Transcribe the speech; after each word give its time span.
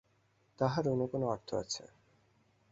তাহার 0.59 0.85
অন্য 0.87 1.03
কোনো 1.07 1.25
অর্থ 1.27 1.49
আছে। 1.55 1.83